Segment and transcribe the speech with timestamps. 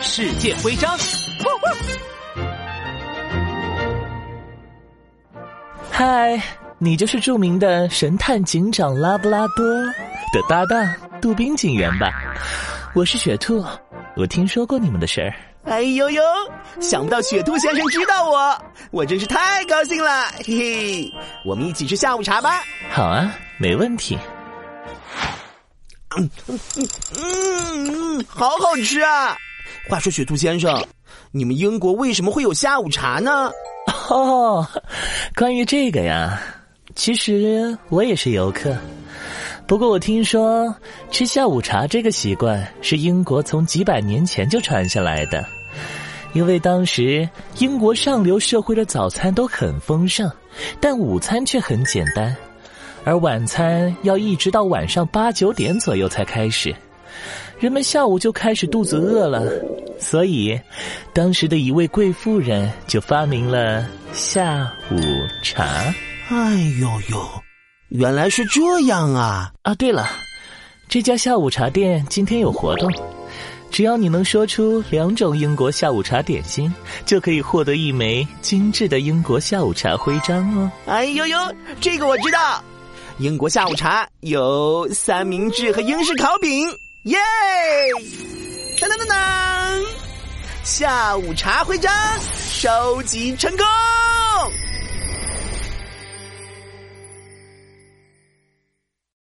[0.00, 0.96] 世界徽章。
[5.90, 6.40] 嗨，
[6.78, 9.64] 你就是著名的神探警长拉布拉多
[10.32, 12.12] 的搭档杜宾警员吧？
[12.94, 13.64] 我是雪兔，
[14.16, 15.34] 我听说过你们的事儿。
[15.64, 16.22] 哎呦呦，
[16.80, 21.12] 想不到雪兔先生知道我，我真是太高兴了，嘿嘿。
[21.44, 22.62] 我们一起吃下午茶吧。
[22.90, 24.18] 好啊，没问题。
[26.16, 26.58] 嗯嗯
[27.20, 29.36] 嗯，好好吃啊！
[29.88, 30.84] 话说，雪兔先生，
[31.30, 33.50] 你们英国为什么会有下午茶呢？
[34.10, 34.66] 哦，
[35.34, 36.38] 关于这个呀，
[36.94, 38.76] 其实我也是游客。
[39.66, 40.74] 不过我听说
[41.10, 45.42] 吃下午茶这个习惯是英国从几百年前就传下来的，
[46.34, 47.26] 因为当时
[47.58, 50.30] 英国上流社会的早餐都很丰盛，
[50.80, 52.36] 但午餐却很简单，
[53.04, 56.74] 而晚餐要一直到晚上八九点左右才开始。
[57.60, 59.50] 人们下午就开始肚子饿了，
[59.98, 60.58] 所以
[61.12, 64.96] 当时的一位贵妇人就发明了下午
[65.42, 65.64] 茶。
[66.28, 67.28] 哎呦呦，
[67.88, 69.52] 原来是这样啊！
[69.62, 70.08] 啊，对了，
[70.88, 72.88] 这家下午茶店今天有活动，
[73.72, 76.72] 只要你能说出两种英国下午茶点心，
[77.04, 80.70] 就可以获得一枚精致的英国下午茶徽章哦。
[80.86, 81.36] 哎呦呦，
[81.80, 82.62] 这个我知道，
[83.18, 86.68] 英国下午茶有三明治和英式烤饼。
[87.08, 87.18] 耶！
[88.80, 89.82] 当当当当！
[90.62, 91.90] 下午茶徽章
[92.34, 93.66] 收集成功。